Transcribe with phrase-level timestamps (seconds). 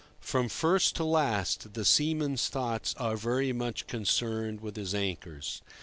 [0.19, 5.61] From first to last the seaman's thoughts are very much concerned with his anchors.